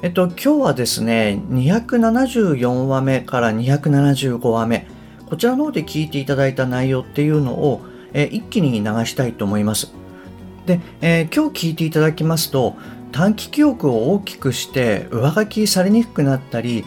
[0.00, 4.86] えっと、今日はですね、274話目から275話目、
[5.26, 9.92] こちらの方で聞いていただいた内容っていうのを、え一気に流したいと思います。
[10.66, 12.76] で、えー、今日聞いていただきますと、
[13.10, 16.84] 短期記憶を大きくして上書きされにくくなったり、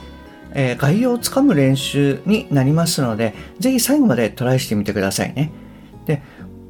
[0.53, 5.51] えー、概要をつかむ練習になりますので、ぜひ最後までトライしてみてくださいね。
[6.05, 6.21] で、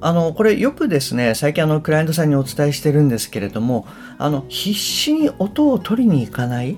[0.02, 3.86] あの、これよくですね、最近あの、クライアントさんにお伝えしてるんですけれども、
[4.18, 6.76] あの、必死に音を取りに行かない、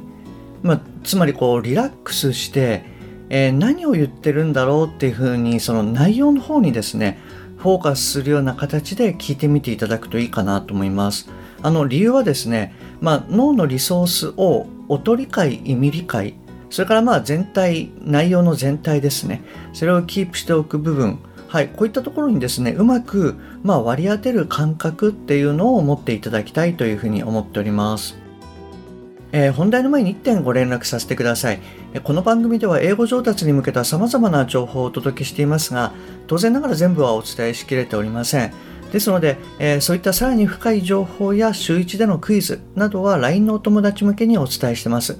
[0.61, 2.83] まあ、つまりこう、リラックスして、
[3.29, 7.17] えー、何を言ってるんだろうっていうふうに、その内容の方にですね、
[7.57, 11.29] フォーカスするような形で聞いてみていただくといいかなと思います。
[11.61, 16.35] あの、理由はですね、まあ、脳のリソースを音理解、意味理解、
[16.69, 19.43] それからまあ全体、内容の全体ですね。
[19.73, 21.19] それをキープしておく部分、
[21.53, 28.17] はい、こういったところにですね、うまく、まあ、割り当てる感覚っていうのを持っていただきたいというふうに思っております。
[29.31, 31.59] えー、本題の前に1点ご連絡させてください。
[32.03, 35.91] この番組では英語上達に向けた様々な情報をお届けしていますが、
[36.25, 38.51] 当然ながら全部はお伝えしきれておりません。
[38.91, 45.19] ですので、えー、そういったさらに深い情報や週1でのクイズなどは LINE のお友達向けにお伝えしてます。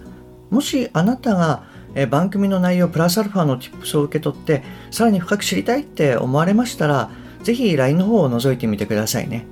[0.50, 7.10] もしあなたがえ番組の内容プラスアルファの tips を受け取ってさらに深く知りたいって思われましたら
[7.44, 9.46] ぜひ LINE の方を覗いてみてくださいね、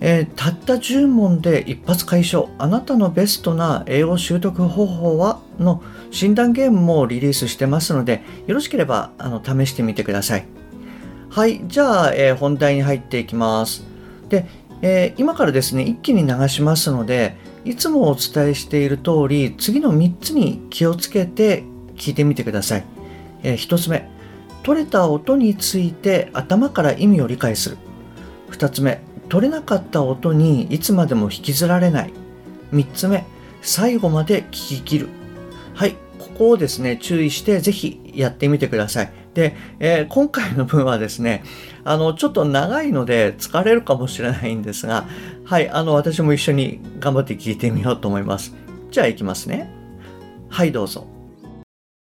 [0.00, 2.48] えー、たった10問で一発解消。
[2.58, 10.46] あなたのベストな英語習得方法はの診断ゲームもリリースしてますのでよろしければあの試してみてください。
[11.30, 13.84] はいじゃあ、えー、本題に入っていきます。
[14.30, 14.46] で、
[14.80, 17.36] えー、今からですね一気に流しますので
[17.68, 21.64] いつもお伝えしている通り、次の3つに気をつけて
[21.96, 22.84] 聞いてみてください。
[23.42, 24.08] えー、1つ目、
[24.62, 27.76] 取れた音について頭から意味を理解する。
[28.52, 32.12] 2つ目、取れなかった音にいつまでも引きずられない。
[32.72, 33.26] 3つ目、
[33.60, 35.08] 最後まで聞き切る。
[35.74, 39.12] はい、ここをですね、注意してぜひやってみてください。
[39.38, 41.44] で、えー、今回の分はですね、
[41.84, 45.04] あの、ちょっと長いので疲れるかもしれないんですが、
[45.44, 48.52] はい、あの、私も一緒に頑張って聞いてみようと思います。
[48.90, 49.70] じゃあ行きますね。
[50.48, 51.06] はい、どうぞ。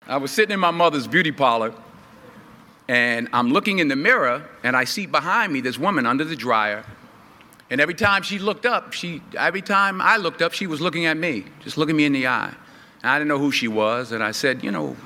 [0.06, 1.72] I was sitting in my mother's beauty parlor
[2.86, 6.36] and I'm looking in the mirror and I see behind me this woman under the
[6.36, 6.84] dryer.
[7.70, 11.06] And every time she looked up, she every time I looked up, she was looking
[11.06, 12.52] at me, just looking me in the eye.
[13.02, 14.96] And I didn't know who she was, and I said, you know,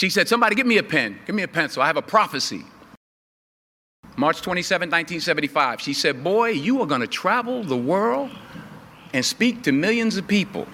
[0.00, 1.82] she said, somebody give me a pen, give me a pencil.
[1.82, 2.64] I have a prophecy.
[4.16, 8.30] March 27, 1975, she said, Boy, you are going to travel the world
[9.12, 10.66] and speak to millions of people.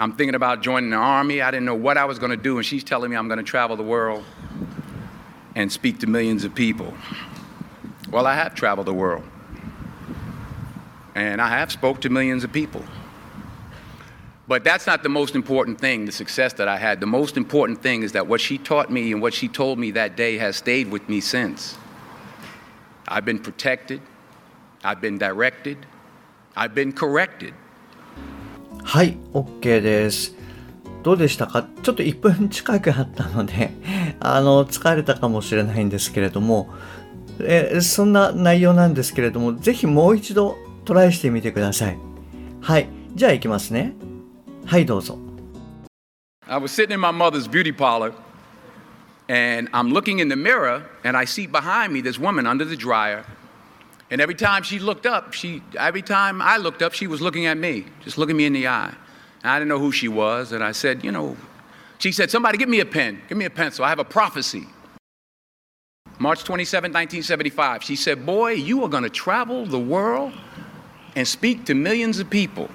[0.00, 1.42] I'm thinking about joining the army.
[1.42, 3.36] I didn't know what I was going to do, and she's telling me I'm going
[3.36, 4.24] to travel the world
[5.54, 6.94] and speak to millions of people.
[8.10, 9.24] Well, I have traveled the world,
[11.14, 12.82] and I have spoke to millions of people.
[14.52, 17.00] But that's not the most important thing, the success that I had.
[17.00, 19.92] The most important thing is that what she taught me and what she told me
[19.92, 21.78] that day has stayed with me since.
[23.08, 24.02] I've been protected,
[24.84, 25.78] I've been directed,
[26.54, 27.54] I've been corrected.
[28.84, 30.36] はい、OK です。
[31.02, 33.70] どうでしたかちょっと1分近くあったので、
[34.20, 36.68] あの、疲れたかもしれないんですけれども、
[37.40, 41.98] えそんな内容なんですけれども、ぜひもう一度トライしてみてください。
[42.60, 43.94] はい、じゃあ行きますね。
[44.65, 45.17] はい、どうぞ。
[46.47, 48.13] I was sitting in my mother's beauty parlor
[49.27, 52.77] and I'm looking in the mirror and I see behind me this woman under the
[52.77, 53.25] dryer.
[54.09, 57.45] And every time she looked up, she every time I looked up, she was looking
[57.45, 58.93] at me, just looking me in the eye.
[59.43, 61.35] And I didn't know who she was, and I said, you know,
[61.99, 63.83] she said, somebody give me a pen, give me a pencil.
[63.83, 64.65] I have a prophecy.
[66.19, 70.33] March 27, 1975, she said, Boy, you are going to travel the world
[71.15, 72.69] and speak to millions of people.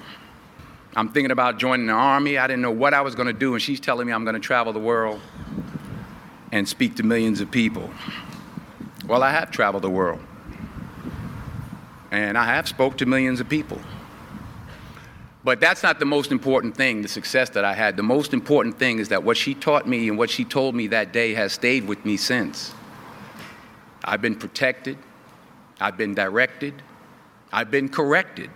[0.98, 2.38] I'm thinking about joining the army.
[2.38, 4.34] I didn't know what I was going to do, and she's telling me I'm going
[4.34, 5.20] to travel the world
[6.50, 7.88] and speak to millions of people.
[9.06, 10.18] Well, I have traveled the world.
[12.10, 13.80] And I have spoke to millions of people.
[15.44, 17.96] But that's not the most important thing, the success that I had.
[17.96, 20.88] The most important thing is that what she taught me and what she told me
[20.88, 22.74] that day has stayed with me since.
[24.04, 24.98] I've been protected,
[25.78, 26.74] I've been directed,
[27.52, 28.50] I've been corrected.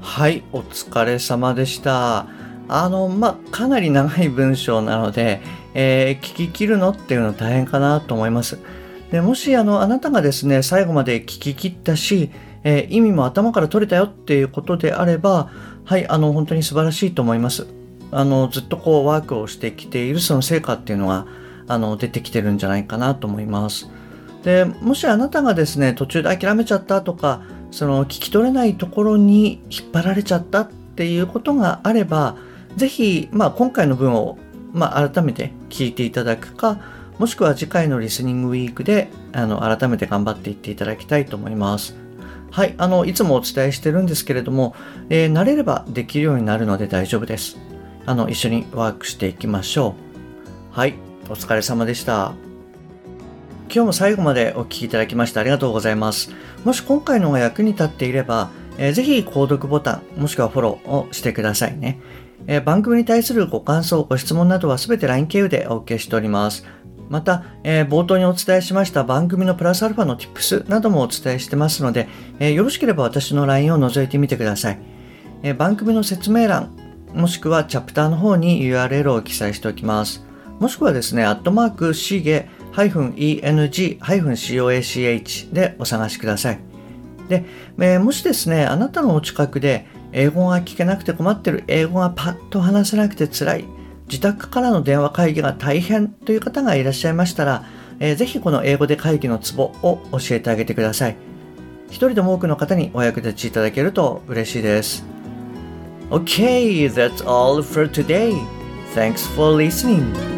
[0.00, 2.26] はい、お疲れ様でした。
[2.68, 5.40] あの、まあ、かなり長い文章なので、
[5.74, 8.58] えー、聞き切るのっていうのは大変かなと思います。
[9.10, 12.30] でもしあのあなたがですね最後まで聞き切ったし、
[12.62, 15.50] えー、意味も頭から取れたよっていうことであれば
[15.84, 17.66] はいあの本当に素晴らしいと思います
[18.10, 21.26] あのずっとこうワークをしてきているその成果っていうのが
[21.68, 23.88] あの出てきてるんじゃないかなと思います
[24.42, 32.36] でもしあなたがですね途中で諦めちゃったとかその聞き取れないところに引っ張られちゃったっていうことがあれば
[32.76, 34.38] 是非、まあ、今回の文を、
[34.72, 36.80] まあ、改めて聞いていただくか
[37.18, 41.96] もしくは次回のリスニングウィークであの改めて頑張っていっていただきたいと思います。
[42.50, 44.74] はい、あのいつもお伝えしてるんですけれども、
[45.10, 47.58] えー、慣れればできるようになるので大丈夫です。
[48.06, 49.94] あの一緒にワークしていきましょ
[50.74, 50.78] う。
[50.78, 50.94] はい、
[51.28, 52.47] お疲れ様でした。
[53.70, 56.30] 今日も最後までお聴きいただきましてありがとうございます。
[56.64, 62.00] もし今回のが役に立っていれば、えー、ぜひ購読ボタン、もしくはフォローをしてくださいね。
[62.46, 66.64] えー、番組に対するご感想、ご質問などはすべて LINE 経由でお受けしております。
[67.10, 74.78] また、えー、冒頭にお伝えしました番組のプラスアルファの Tips などもお伝えしてますので、えー、よろしければ私の LINE を覗いてみてください、
[75.42, 76.74] えー、番組の説明欄、
[77.14, 80.24] もしくはチャプターの方に URL を記載しておきます。
[80.58, 86.58] もしくはですね、アットマークシゲ -eng-coach でお探しください。
[87.28, 87.44] で、
[87.78, 93.64] えー、もしですね、あなたのお近くで英語が聞けなくて困ってる、英語がパッと話せなくて辛い、
[94.08, 97.64] 自宅からの電話会議が大変という方がいらっしゃいましたら、
[98.00, 101.16] えー、ぜひこの英語で会議のツボを教えてあげてください。
[101.88, 105.04] 一人でも多くの方にお役立ちいただけると嬉しいです。
[106.10, 108.34] Okay, that's all for today.
[108.94, 110.37] Thanks for listening.